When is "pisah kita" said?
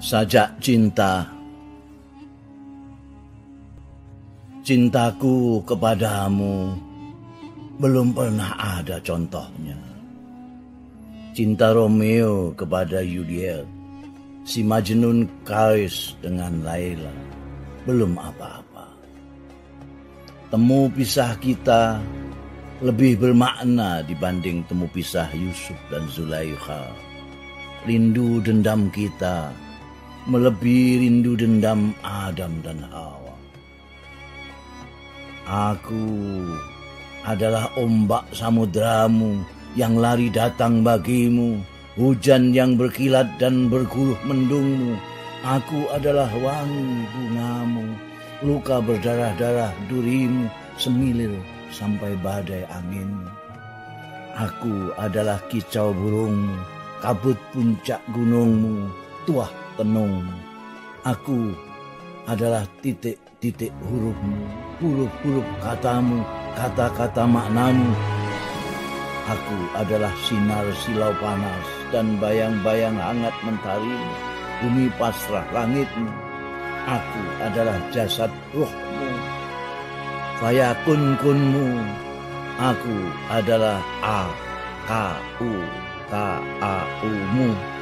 20.96-22.00